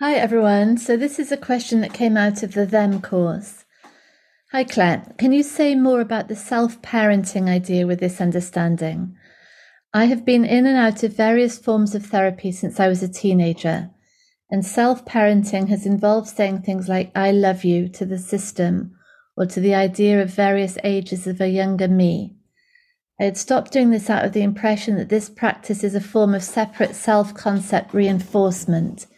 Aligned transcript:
Hi, 0.00 0.14
everyone. 0.14 0.76
So, 0.78 0.96
this 0.96 1.18
is 1.18 1.32
a 1.32 1.36
question 1.36 1.80
that 1.80 1.92
came 1.92 2.16
out 2.16 2.44
of 2.44 2.54
the 2.54 2.64
Them 2.64 3.02
course. 3.02 3.64
Hi, 4.52 4.62
Claire. 4.62 5.12
Can 5.18 5.32
you 5.32 5.42
say 5.42 5.74
more 5.74 6.00
about 6.00 6.28
the 6.28 6.36
self 6.36 6.80
parenting 6.82 7.48
idea 7.48 7.84
with 7.84 7.98
this 7.98 8.20
understanding? 8.20 9.16
I 9.92 10.04
have 10.04 10.24
been 10.24 10.44
in 10.44 10.66
and 10.66 10.76
out 10.76 11.02
of 11.02 11.16
various 11.16 11.58
forms 11.58 11.96
of 11.96 12.06
therapy 12.06 12.52
since 12.52 12.78
I 12.78 12.86
was 12.86 13.02
a 13.02 13.08
teenager, 13.08 13.90
and 14.48 14.64
self 14.64 15.04
parenting 15.04 15.68
has 15.68 15.84
involved 15.84 16.28
saying 16.28 16.62
things 16.62 16.88
like, 16.88 17.10
I 17.16 17.32
love 17.32 17.64
you 17.64 17.88
to 17.88 18.06
the 18.06 18.18
system 18.18 18.94
or 19.36 19.46
to 19.46 19.58
the 19.58 19.74
idea 19.74 20.22
of 20.22 20.30
various 20.32 20.78
ages 20.84 21.26
of 21.26 21.40
a 21.40 21.48
younger 21.48 21.88
me. 21.88 22.36
I 23.18 23.24
had 23.24 23.36
stopped 23.36 23.72
doing 23.72 23.90
this 23.90 24.08
out 24.08 24.24
of 24.24 24.32
the 24.32 24.42
impression 24.42 24.94
that 24.94 25.08
this 25.08 25.28
practice 25.28 25.82
is 25.82 25.96
a 25.96 26.00
form 26.00 26.36
of 26.36 26.44
separate 26.44 26.94
self 26.94 27.34
concept 27.34 27.92
reinforcement 27.92 29.08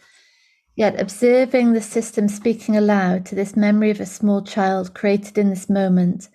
Yet 0.81 0.99
observing 0.99 1.73
the 1.73 1.81
system 1.81 2.27
speaking 2.27 2.75
aloud 2.75 3.23
to 3.27 3.35
this 3.35 3.55
memory 3.55 3.91
of 3.91 3.99
a 3.99 4.05
small 4.07 4.41
child 4.41 4.95
created 4.95 5.37
in 5.37 5.51
this 5.51 5.69
moment, 5.69 6.27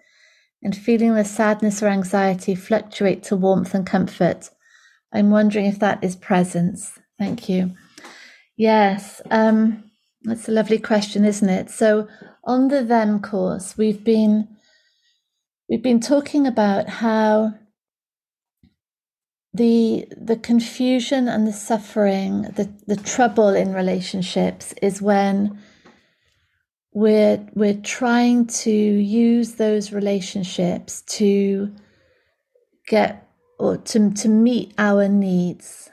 and 0.62 0.76
feeling 0.76 1.16
the 1.16 1.24
sadness 1.24 1.82
or 1.82 1.88
anxiety 1.88 2.54
fluctuate 2.54 3.24
to 3.24 3.34
warmth 3.34 3.74
and 3.74 3.84
comfort, 3.84 4.50
I'm 5.12 5.32
wondering 5.32 5.66
if 5.66 5.80
that 5.80 5.98
is 6.04 6.14
presence. 6.14 6.96
Thank 7.18 7.48
you. 7.48 7.72
Yes, 8.56 9.20
um, 9.32 9.90
that's 10.22 10.48
a 10.48 10.52
lovely 10.52 10.78
question, 10.78 11.24
isn't 11.24 11.50
it? 11.50 11.68
So 11.68 12.06
on 12.44 12.68
the 12.68 12.84
Them 12.84 13.20
course, 13.20 13.76
we've 13.76 14.04
been 14.04 14.46
we've 15.68 15.82
been 15.82 15.98
talking 15.98 16.46
about 16.46 16.88
how 16.88 17.52
the 19.56 20.06
the 20.16 20.36
confusion 20.36 21.28
and 21.28 21.46
the 21.46 21.52
suffering, 21.52 22.42
the, 22.42 22.70
the 22.86 22.96
trouble 22.96 23.48
in 23.48 23.72
relationships 23.72 24.74
is 24.82 25.00
when 25.00 25.58
we're 26.92 27.46
we're 27.54 27.80
trying 27.82 28.46
to 28.46 28.70
use 28.70 29.54
those 29.54 29.92
relationships 29.92 31.02
to 31.02 31.72
get 32.88 33.28
or 33.58 33.78
to 33.78 34.10
to 34.10 34.28
meet 34.28 34.74
our 34.78 35.08
needs, 35.08 35.90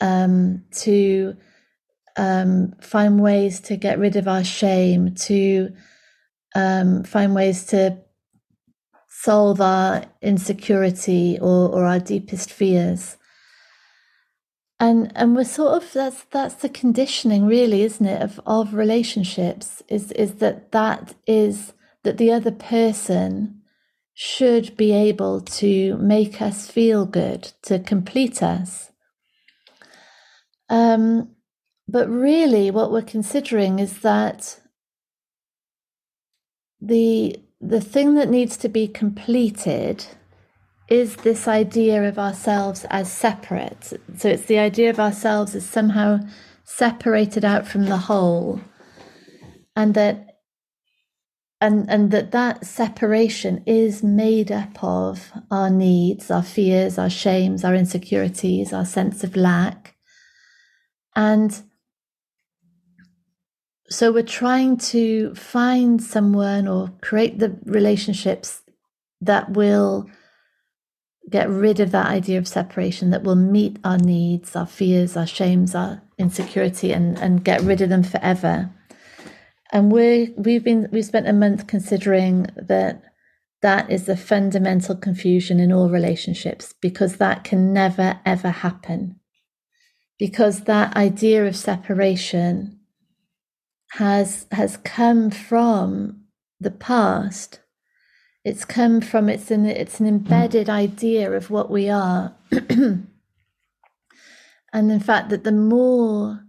um, 0.00 0.64
to 0.72 1.36
um, 2.16 2.74
find 2.80 3.20
ways 3.20 3.60
to 3.60 3.76
get 3.76 3.98
rid 3.98 4.16
of 4.16 4.28
our 4.28 4.44
shame, 4.44 5.14
to 5.14 5.72
um, 6.54 7.02
find 7.04 7.34
ways 7.34 7.66
to 7.66 7.98
solve 9.22 9.60
our 9.60 10.04
insecurity 10.22 11.38
or, 11.40 11.68
or 11.68 11.84
our 11.84 12.00
deepest 12.00 12.50
fears. 12.50 13.16
And 14.78 15.12
and 15.14 15.36
we're 15.36 15.44
sort 15.44 15.82
of 15.82 15.92
that's 15.92 16.24
that's 16.30 16.54
the 16.54 16.70
conditioning 16.70 17.46
really, 17.46 17.82
isn't 17.82 18.06
it, 18.06 18.22
of, 18.22 18.40
of 18.46 18.72
relationships, 18.72 19.82
is 19.88 20.10
is 20.12 20.36
that 20.36 20.72
that 20.72 21.14
is 21.26 21.74
that 22.02 22.16
the 22.16 22.32
other 22.32 22.50
person 22.50 23.60
should 24.14 24.74
be 24.76 24.92
able 24.92 25.42
to 25.42 25.96
make 25.98 26.40
us 26.40 26.70
feel 26.70 27.04
good, 27.04 27.52
to 27.62 27.78
complete 27.78 28.42
us. 28.42 28.90
Um, 30.70 31.36
but 31.86 32.08
really, 32.08 32.70
what 32.70 32.90
we're 32.90 33.02
considering 33.02 33.80
is 33.80 34.00
that 34.00 34.60
the 36.80 37.36
the 37.60 37.80
thing 37.80 38.14
that 38.14 38.30
needs 38.30 38.56
to 38.58 38.68
be 38.68 38.88
completed 38.88 40.06
is 40.88 41.16
this 41.16 41.46
idea 41.46 42.08
of 42.08 42.18
ourselves 42.18 42.84
as 42.90 43.10
separate. 43.12 43.92
So 44.16 44.28
it's 44.28 44.46
the 44.46 44.58
idea 44.58 44.90
of 44.90 44.98
ourselves 44.98 45.54
as 45.54 45.64
somehow 45.64 46.20
separated 46.64 47.44
out 47.44 47.66
from 47.66 47.84
the 47.86 47.96
whole, 47.96 48.60
and 49.76 49.94
that 49.94 50.26
and 51.60 51.88
and 51.90 52.10
that 52.10 52.32
that 52.32 52.64
separation 52.64 53.62
is 53.66 54.02
made 54.02 54.50
up 54.50 54.82
of 54.82 55.30
our 55.50 55.70
needs, 55.70 56.30
our 56.30 56.42
fears, 56.42 56.98
our 56.98 57.10
shames, 57.10 57.62
our 57.62 57.74
insecurities, 57.74 58.72
our 58.72 58.86
sense 58.86 59.22
of 59.22 59.36
lack, 59.36 59.94
and 61.14 61.62
so 63.90 64.12
we're 64.12 64.22
trying 64.22 64.76
to 64.76 65.34
find 65.34 66.02
someone 66.02 66.68
or 66.68 66.92
create 67.00 67.38
the 67.38 67.58
relationships 67.64 68.62
that 69.20 69.50
will 69.50 70.08
get 71.28 71.48
rid 71.48 71.80
of 71.80 71.90
that 71.90 72.06
idea 72.06 72.38
of 72.38 72.48
separation 72.48 73.10
that 73.10 73.22
will 73.22 73.36
meet 73.36 73.78
our 73.84 73.98
needs 73.98 74.56
our 74.56 74.66
fears 74.66 75.16
our 75.16 75.26
shames 75.26 75.74
our 75.74 76.02
insecurity 76.18 76.92
and 76.92 77.18
and 77.18 77.44
get 77.44 77.60
rid 77.62 77.80
of 77.80 77.88
them 77.88 78.02
forever. 78.02 78.70
And 79.72 79.90
we 79.90 80.34
we've 80.36 80.62
been 80.62 80.88
we've 80.92 81.04
spent 81.04 81.28
a 81.28 81.32
month 81.32 81.66
considering 81.66 82.46
that 82.56 83.02
that 83.62 83.90
is 83.90 84.06
the 84.06 84.16
fundamental 84.16 84.96
confusion 84.96 85.60
in 85.60 85.72
all 85.72 85.90
relationships 85.90 86.74
because 86.80 87.16
that 87.16 87.44
can 87.44 87.72
never 87.72 88.20
ever 88.24 88.50
happen. 88.50 89.16
Because 90.18 90.62
that 90.62 90.96
idea 90.96 91.46
of 91.46 91.56
separation 91.56 92.79
has 93.90 94.46
has 94.52 94.76
come 94.78 95.30
from 95.30 96.24
the 96.60 96.70
past. 96.70 97.60
It's 98.44 98.64
come 98.64 99.00
from 99.00 99.28
it's 99.28 99.50
an 99.50 99.66
it's 99.66 100.00
an 100.00 100.06
embedded 100.06 100.68
idea 100.68 101.30
of 101.32 101.50
what 101.50 101.70
we 101.70 101.88
are. 101.88 102.34
and 102.52 103.06
in 104.72 105.00
fact 105.00 105.30
that 105.30 105.44
the 105.44 105.52
more 105.52 106.44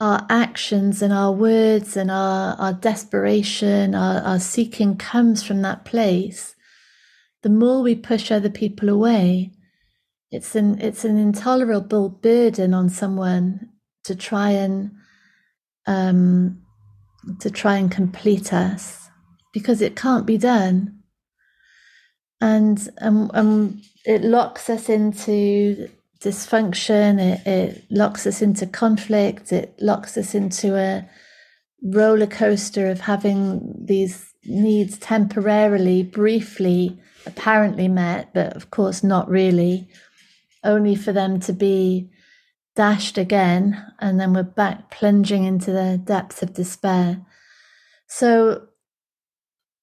our 0.00 0.26
actions 0.28 1.00
and 1.00 1.12
our 1.12 1.32
words 1.32 1.96
and 1.96 2.10
our, 2.10 2.56
our 2.56 2.72
desperation, 2.72 3.94
our, 3.94 4.20
our 4.22 4.40
seeking 4.40 4.96
comes 4.96 5.42
from 5.42 5.62
that 5.62 5.84
place, 5.84 6.56
the 7.42 7.48
more 7.48 7.80
we 7.80 7.94
push 7.94 8.30
other 8.30 8.50
people 8.50 8.88
away, 8.88 9.52
it's 10.30 10.56
an 10.56 10.80
it's 10.80 11.04
an 11.04 11.16
intolerable 11.16 12.08
burden 12.08 12.74
on 12.74 12.88
someone 12.88 13.68
to 14.02 14.16
try 14.16 14.50
and 14.50 14.90
um, 15.86 16.63
to 17.40 17.50
try 17.50 17.76
and 17.76 17.90
complete 17.90 18.52
us 18.52 19.08
because 19.52 19.80
it 19.80 19.96
can't 19.96 20.26
be 20.26 20.38
done. 20.38 21.00
And, 22.40 22.88
um, 23.00 23.30
um, 23.34 23.82
it 24.04 24.22
locks 24.22 24.68
us 24.68 24.88
into 24.88 25.88
dysfunction, 26.20 27.18
it, 27.20 27.46
it 27.46 27.84
locks 27.90 28.26
us 28.26 28.42
into 28.42 28.66
conflict, 28.66 29.52
it 29.52 29.74
locks 29.80 30.16
us 30.16 30.34
into 30.34 30.76
a 30.76 31.08
roller 31.82 32.26
coaster 32.26 32.88
of 32.90 33.00
having 33.00 33.74
these 33.78 34.32
needs 34.44 34.98
temporarily, 34.98 36.02
briefly, 36.02 36.98
apparently 37.26 37.88
met, 37.88 38.32
but 38.34 38.54
of 38.56 38.70
course 38.70 39.02
not 39.02 39.28
really, 39.28 39.88
only 40.64 40.94
for 40.94 41.12
them 41.12 41.40
to 41.40 41.52
be 41.52 42.10
dashed 42.74 43.18
again, 43.18 43.92
and 43.98 44.18
then 44.18 44.32
we're 44.32 44.42
back 44.42 44.90
plunging 44.90 45.44
into 45.44 45.70
the 45.70 46.00
depths 46.02 46.42
of 46.42 46.54
despair. 46.54 47.24
So, 48.06 48.68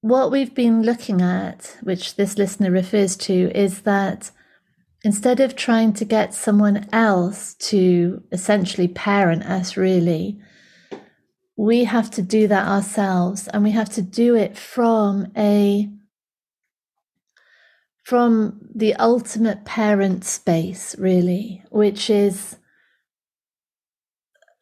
what 0.02 0.31
we've 0.31 0.53
been 0.53 0.81
looking 0.81 1.22
at, 1.22 1.78
which 1.81 2.16
this 2.16 2.38
listener 2.38 2.72
refers 2.72 3.16
to, 3.18 3.52
is 3.56 3.81
that 3.81 4.31
instead 5.03 5.40
of 5.40 5.56
trying 5.56 5.94
to 5.94 6.06
get 6.06 6.34
someone 6.34 6.88
else 6.91 7.53
to 7.56 8.24
essentially 8.31 8.88
parent 8.88 9.44
us, 9.44 9.78
really, 9.78 10.40
we 11.62 11.84
have 11.84 12.09
to 12.09 12.23
do 12.23 12.47
that 12.47 12.68
ourselves 12.68 13.47
and 13.50 13.63
we 13.63 13.72
have 13.72 13.90
to 13.90 14.02
do 14.02 14.35
it 14.35 14.58
from 14.58 15.31
a 15.38 15.88
from 18.03 18.59
the 18.73 18.96
ultimate 18.96 19.63
parent 19.63 20.25
space 20.25 20.96
really 20.97 21.63
which 21.69 22.09
is 22.09 22.58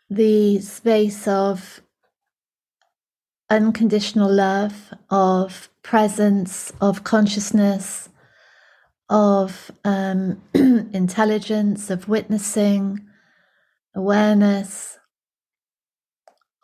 the 0.09 0.59
space 0.59 1.27
of 1.27 1.81
unconditional 3.49 4.31
love, 4.31 4.93
of 5.09 5.69
presence, 5.83 6.71
of 6.81 7.03
consciousness, 7.03 8.09
of 9.09 9.71
um, 9.83 10.41
intelligence, 10.53 11.89
of 11.89 12.07
witnessing, 12.07 12.99
awareness, 13.95 14.97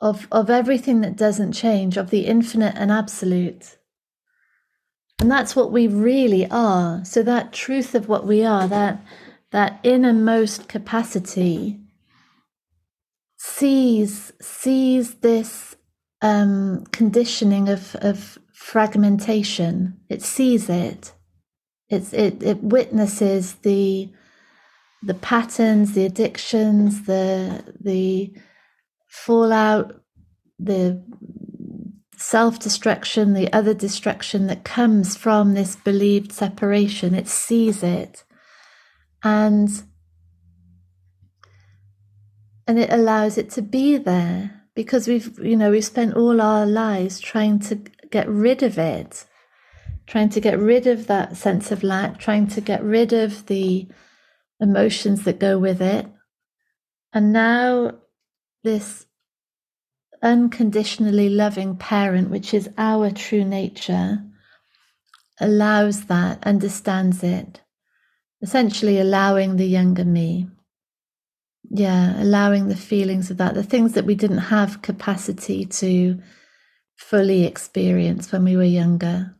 of, 0.01 0.27
of 0.31 0.49
everything 0.49 1.01
that 1.01 1.15
doesn't 1.15 1.53
change, 1.53 1.97
of 1.97 2.09
the 2.09 2.25
infinite 2.25 2.75
and 2.77 2.91
absolute. 2.91 3.77
And 5.19 5.31
that's 5.31 5.55
what 5.55 5.71
we 5.71 5.87
really 5.87 6.45
are. 6.51 7.03
So 7.05 7.23
that 7.23 7.53
truth 7.53 7.95
of 7.95 8.07
what 8.07 8.27
we 8.27 8.43
are, 8.43 8.67
that 8.67 9.03
that 9.51 9.79
innermost 9.83 10.67
capacity 10.67 11.79
sees 13.45 14.33
sees 14.41 15.15
this 15.15 15.75
um, 16.21 16.85
conditioning 16.91 17.69
of, 17.69 17.95
of 18.01 18.37
fragmentation. 18.53 19.99
It 20.09 20.21
sees 20.21 20.69
it. 20.69 21.13
It's, 21.89 22.13
it 22.13 22.41
it 22.41 22.63
witnesses 22.63 23.55
the 23.55 24.09
the 25.03 25.13
patterns, 25.13 25.93
the 25.93 26.05
addictions, 26.05 27.03
the 27.03 27.75
the 27.79 28.33
fallout, 29.07 30.01
the 30.57 31.03
self 32.17 32.59
destruction, 32.59 33.33
the 33.33 33.53
other 33.53 33.73
destruction 33.73 34.47
that 34.47 34.63
comes 34.63 35.15
from 35.15 35.53
this 35.53 35.75
believed 35.75 36.31
separation. 36.31 37.13
It 37.13 37.27
sees 37.27 37.83
it 37.83 38.23
and 39.25 39.83
and 42.67 42.79
it 42.79 42.91
allows 42.91 43.37
it 43.37 43.49
to 43.49 43.61
be 43.61 43.97
there 43.97 44.61
because 44.75 45.07
we've 45.07 45.37
you 45.39 45.55
know 45.55 45.71
we've 45.71 45.85
spent 45.85 46.15
all 46.15 46.41
our 46.41 46.65
lives 46.65 47.19
trying 47.19 47.59
to 47.59 47.75
get 48.11 48.27
rid 48.27 48.63
of 48.63 48.77
it 48.77 49.25
trying 50.07 50.29
to 50.29 50.39
get 50.39 50.59
rid 50.59 50.85
of 50.85 51.07
that 51.07 51.35
sense 51.35 51.71
of 51.71 51.83
lack 51.83 52.19
trying 52.19 52.47
to 52.47 52.61
get 52.61 52.83
rid 52.83 53.13
of 53.13 53.45
the 53.47 53.87
emotions 54.59 55.23
that 55.23 55.39
go 55.39 55.57
with 55.57 55.81
it 55.81 56.07
and 57.13 57.31
now 57.31 57.91
this 58.63 59.05
unconditionally 60.25 61.29
loving 61.29 61.77
parent, 61.77 62.29
which 62.29 62.53
is 62.53 62.69
our 62.77 63.11
true 63.11 63.45
nature, 63.45 64.23
allows 65.39 66.05
that, 66.05 66.43
understands 66.45 67.23
it, 67.23 67.61
essentially 68.41 68.99
allowing 68.99 69.55
the 69.55 69.67
younger 69.67 70.03
me. 70.03 70.47
Yeah, 71.75 72.21
allowing 72.21 72.69
the 72.69 72.77
feelings 72.77 73.31
of 73.31 73.37
that, 73.37 73.55
the 73.55 73.63
things 73.63 73.93
that 73.93 74.05
we 74.05 74.15
didn't 74.15 74.39
have 74.39 74.81
capacity 74.83 75.65
to 75.65 76.21
fully 76.97 77.45
experience 77.45 78.31
when 78.31 78.45
we 78.45 78.57
were 78.57 78.63
younger. 78.63 79.35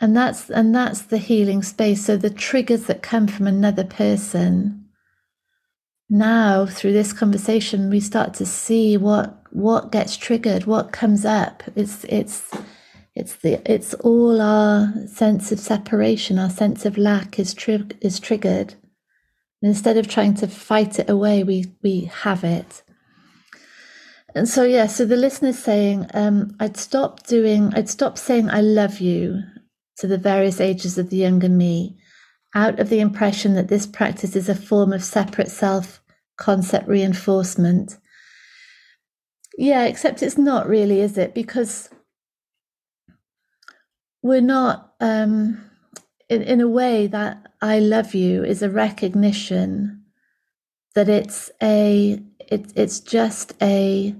And 0.00 0.16
that's 0.16 0.50
and 0.50 0.74
that's 0.74 1.02
the 1.02 1.18
healing 1.18 1.62
space. 1.62 2.06
So 2.06 2.16
the 2.16 2.30
triggers 2.30 2.84
that 2.86 3.02
come 3.02 3.28
from 3.28 3.46
another 3.46 3.84
person 3.84 4.76
now 6.10 6.66
through 6.66 6.92
this 6.92 7.12
conversation 7.12 7.90
we 7.90 8.00
start 8.00 8.34
to 8.34 8.46
see 8.46 8.96
what 8.96 9.42
what 9.52 9.92
gets 9.92 10.16
triggered 10.16 10.66
what 10.66 10.92
comes 10.92 11.24
up 11.24 11.62
it's 11.76 12.04
it's 12.04 12.50
it's 13.14 13.36
the 13.36 13.60
it's 13.70 13.94
all 13.94 14.40
our 14.40 14.92
sense 15.08 15.52
of 15.52 15.58
separation 15.60 16.38
our 16.38 16.50
sense 16.50 16.86
of 16.86 16.98
lack 16.98 17.38
is 17.38 17.54
tri- 17.54 17.82
is 18.00 18.20
triggered 18.20 18.74
and 19.64 19.70
instead 19.70 19.96
of 19.96 20.06
trying 20.06 20.34
to 20.34 20.46
fight 20.46 20.98
it 20.98 21.08
away 21.08 21.42
we 21.42 21.64
we 21.82 22.04
have 22.04 22.44
it 22.44 22.82
and 24.34 24.46
so 24.46 24.62
yeah 24.62 24.86
so 24.86 25.06
the 25.06 25.16
listener's 25.16 25.58
saying 25.58 26.06
um, 26.12 26.54
i'd 26.60 26.76
stop 26.76 27.26
doing 27.26 27.72
i'd 27.74 27.88
stop 27.88 28.18
saying 28.18 28.48
i 28.50 28.60
love 28.60 29.00
you 29.00 29.40
to 29.96 30.06
the 30.06 30.18
various 30.18 30.60
ages 30.60 30.98
of 30.98 31.08
the 31.08 31.16
younger 31.16 31.48
me 31.48 31.96
out 32.54 32.78
of 32.78 32.88
the 32.88 33.00
impression 33.00 33.54
that 33.54 33.68
this 33.68 33.86
practice 33.86 34.36
is 34.36 34.48
a 34.48 34.54
form 34.54 34.92
of 34.92 35.02
separate 35.02 35.50
self 35.50 36.00
concept 36.36 36.88
reinforcement. 36.88 37.98
Yeah, 39.56 39.84
except 39.84 40.22
it's 40.22 40.38
not 40.38 40.68
really, 40.68 41.00
is 41.00 41.18
it? 41.18 41.34
Because 41.34 41.90
we're 44.22 44.40
not, 44.40 44.94
um, 45.00 45.70
in, 46.28 46.42
in 46.42 46.60
a 46.60 46.68
way, 46.68 47.06
that 47.06 47.46
I 47.60 47.78
love 47.78 48.14
you 48.14 48.44
is 48.44 48.62
a 48.62 48.70
recognition 48.70 50.04
that 50.94 51.08
it's 51.08 51.50
a, 51.62 52.20
it, 52.38 52.72
it's 52.76 53.00
just 53.00 53.54
a 53.60 54.14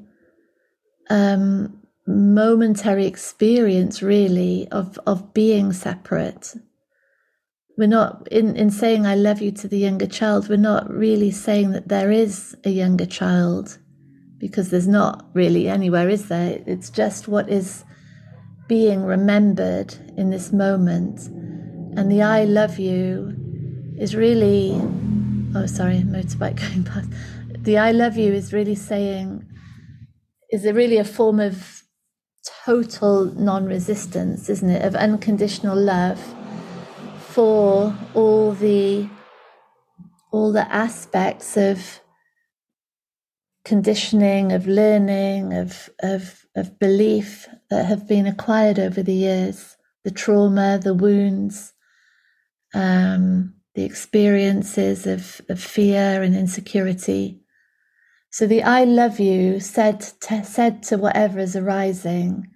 um, 1.09 1.81
momentary 2.06 3.06
experience, 3.06 4.03
really, 4.03 4.69
of, 4.71 4.99
of 5.06 5.33
being 5.35 5.73
separate. 5.73 6.55
We're 7.77 7.89
not 7.89 8.29
in 8.31 8.55
in 8.55 8.71
saying 8.71 9.05
i 9.05 9.17
love 9.17 9.43
you 9.43 9.50
to 9.50 9.67
the 9.67 9.79
younger 9.79 10.07
child 10.07 10.49
we're 10.49 10.57
not 10.57 10.89
really 10.89 11.33
saying 11.33 11.73
that 11.73 11.89
there 11.89 12.12
is 12.12 12.57
a 12.62 12.71
younger 12.71 13.05
child 13.05 13.79
because 14.45 14.69
there's 14.69 14.87
not 14.87 15.25
really 15.33 15.69
anywhere 15.71 16.11
is 16.11 16.29
there? 16.29 16.62
It's 16.67 16.91
just 16.91 17.29
what 17.29 17.49
is 17.49 17.83
being 18.69 19.03
remembered 19.03 19.95
in 20.19 20.29
this 20.29 20.53
moment 20.53 21.31
and 21.96 22.11
the 22.11 22.23
i 22.23 22.44
love 22.44 22.79
you 22.79 23.37
is 23.99 24.14
really 24.17 24.73
oh 25.55 25.67
sorry 25.67 25.99
motorbike 26.00 26.56
going 26.61 26.85
past. 26.85 27.11
The 27.58 27.79
i 27.79 27.93
love 27.93 28.17
you 28.17 28.32
is 28.32 28.52
really 28.52 28.75
saying 28.75 29.46
is 30.50 30.64
it 30.64 30.75
really 30.75 30.99
a 30.99 31.05
form 31.05 31.41
of 31.41 31.82
total 32.64 33.26
non-resistance 33.26 34.49
isn't 34.49 34.70
it? 34.70 34.85
Of 34.85 34.94
unconditional 34.94 35.76
love 35.76 36.20
for 37.35 37.97
all 38.14 38.52
the 38.52 39.08
all 40.32 40.52
the 40.52 40.73
aspects 40.73 41.56
of 41.56 42.00
conditioning, 43.64 44.52
of 44.52 44.67
learning, 44.67 45.52
of 45.52 45.90
of 46.02 46.47
of 46.56 46.79
belief 46.79 47.47
that 47.70 47.87
have 47.87 48.08
been 48.08 48.26
acquired 48.26 48.79
over 48.79 49.02
the 49.02 49.14
years, 49.14 49.76
the 50.05 50.11
trauma, 50.11 50.81
the 50.82 50.94
wounds, 50.94 51.74
um, 52.75 53.55
the 53.75 53.85
experiences 53.85 55.06
of, 55.06 55.41
of 55.49 55.61
fear 55.61 56.23
and 56.23 56.37
insecurity. 56.37 57.41
So 58.31 58.47
the 58.47 58.62
I 58.62 58.85
love 58.85 59.21
you 59.21 59.61
said 59.61 60.00
to, 60.23 60.44
said 60.44 60.82
to 60.85 60.99
whatever 60.99 61.38
is 61.38 61.55
arising, 61.56 62.49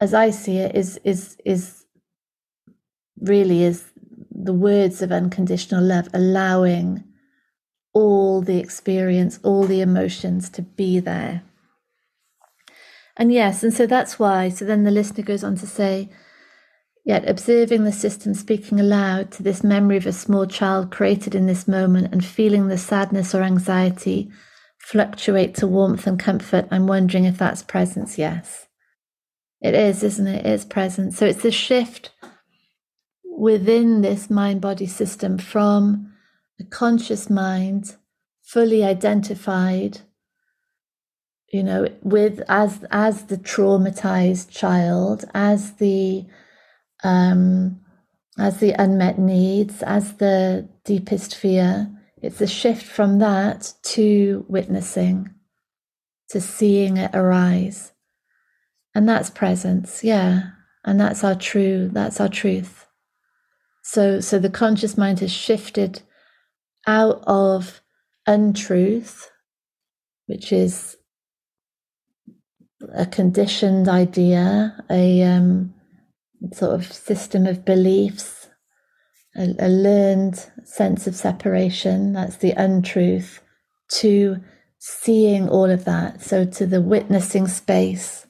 as 0.00 0.12
I 0.14 0.30
see 0.30 0.58
it, 0.58 0.74
is 0.74 1.00
is 1.04 1.36
is 1.44 1.84
really 3.20 3.62
is 3.62 3.90
the 4.30 4.52
words 4.52 5.02
of 5.02 5.12
unconditional 5.12 5.82
love, 5.82 6.08
allowing 6.12 7.04
all 7.92 8.40
the 8.40 8.58
experience, 8.58 9.40
all 9.42 9.64
the 9.64 9.80
emotions 9.80 10.50
to 10.50 10.62
be 10.62 11.00
there. 11.00 11.42
And 13.16 13.32
yes, 13.32 13.64
and 13.64 13.74
so 13.74 13.86
that's 13.86 14.18
why. 14.18 14.48
So 14.48 14.64
then 14.64 14.84
the 14.84 14.92
listener 14.92 15.24
goes 15.24 15.42
on 15.42 15.56
to 15.56 15.66
say, 15.66 16.08
Yet 17.04 17.28
observing 17.28 17.84
the 17.84 17.92
system 17.92 18.34
speaking 18.34 18.78
aloud 18.78 19.30
to 19.32 19.42
this 19.42 19.64
memory 19.64 19.96
of 19.96 20.06
a 20.06 20.12
small 20.12 20.46
child 20.46 20.90
created 20.90 21.34
in 21.34 21.46
this 21.46 21.66
moment 21.66 22.12
and 22.12 22.24
feeling 22.24 22.68
the 22.68 22.78
sadness 22.78 23.34
or 23.34 23.42
anxiety 23.42 24.30
fluctuate 24.78 25.54
to 25.56 25.66
warmth 25.66 26.06
and 26.06 26.18
comfort, 26.18 26.66
I'm 26.70 26.86
wondering 26.86 27.24
if 27.24 27.38
that's 27.38 27.62
presence. 27.62 28.18
Yes, 28.18 28.66
it 29.60 29.74
is, 29.74 30.02
isn't 30.02 30.26
it? 30.26 30.46
It 30.46 30.52
is 30.52 30.64
presence. 30.64 31.18
So 31.18 31.26
it's 31.26 31.42
the 31.42 31.50
shift 31.50 32.10
within 33.38 34.02
this 34.02 34.30
mind 34.30 34.60
body 34.60 34.86
system 34.86 35.38
from 35.38 36.12
a 36.60 36.64
conscious 36.64 37.30
mind, 37.30 37.96
fully 38.42 38.82
identified, 38.82 40.00
you 41.52 41.62
know, 41.62 41.88
with 42.02 42.42
as 42.48 42.84
as 42.90 43.24
the 43.24 43.36
traumatized 43.36 44.50
child, 44.50 45.24
as 45.34 45.72
the 45.74 46.26
um, 47.04 47.80
as 48.38 48.58
the 48.58 48.72
unmet 48.80 49.18
needs, 49.18 49.82
as 49.82 50.14
the 50.14 50.68
deepest 50.84 51.34
fear. 51.34 51.90
It's 52.22 52.40
a 52.40 52.46
shift 52.46 52.84
from 52.84 53.18
that 53.18 53.72
to 53.82 54.44
witnessing, 54.48 55.34
to 56.30 56.40
seeing 56.40 56.96
it 56.96 57.10
arise. 57.14 57.92
And 58.94 59.08
that's 59.08 59.30
presence, 59.30 60.02
yeah. 60.02 60.50
And 60.84 61.00
that's 61.00 61.22
our 61.22 61.34
true, 61.34 61.90
that's 61.92 62.20
our 62.20 62.28
truth. 62.28 62.86
So, 63.82 64.20
so 64.20 64.38
the 64.38 64.50
conscious 64.50 64.96
mind 64.96 65.20
has 65.20 65.32
shifted 65.32 66.02
out 66.86 67.22
of 67.26 67.80
untruth, 68.26 69.30
which 70.26 70.52
is 70.52 70.96
a 72.94 73.06
conditioned 73.06 73.88
idea, 73.88 74.84
a 74.90 75.22
um, 75.22 75.74
sort 76.52 76.74
of 76.74 76.92
system 76.92 77.46
of 77.46 77.64
beliefs, 77.64 78.48
a, 79.36 79.54
a 79.58 79.68
learned 79.68 80.36
sense 80.64 81.06
of 81.06 81.14
separation. 81.14 82.12
That's 82.12 82.36
the 82.36 82.52
untruth. 82.52 83.40
To 84.00 84.36
seeing 84.78 85.48
all 85.48 85.70
of 85.70 85.84
that, 85.84 86.20
so 86.20 86.44
to 86.44 86.66
the 86.66 86.80
witnessing 86.80 87.48
space, 87.48 88.26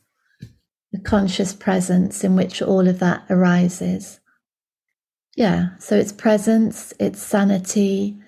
the 0.93 1.01
conscious 1.01 1.53
presence 1.53 2.25
in 2.25 2.37
which 2.37 2.63
all 2.63 2.89
of 2.89 3.01
that 3.01 3.25
arises. 3.29 4.21
Yeah, 5.37 5.77
so 5.79 5.97
it's 5.97 6.13
presence, 6.13 6.95
it's 6.99 7.23
sanity, 7.23 8.19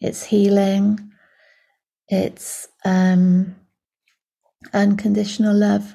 it's 0.00 0.24
healing, 0.24 1.10
it's 2.08 2.68
um, 2.84 3.56
unconditional 4.72 5.54
love. 5.54 5.94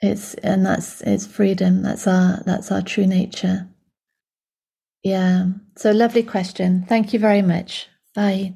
It's 0.00 0.34
and 0.34 0.66
that's 0.66 1.00
it's 1.02 1.26
freedom. 1.26 1.82
That's 1.82 2.06
our 2.06 2.42
that's 2.44 2.70
our 2.70 2.82
true 2.82 3.06
nature. 3.06 3.68
Yeah. 5.02 5.46
So 5.76 5.92
lovely 5.92 6.22
question. 6.22 6.84
Thank 6.88 7.12
you 7.12 7.18
very 7.18 7.42
much. 7.42 7.88
Bye. 8.14 8.54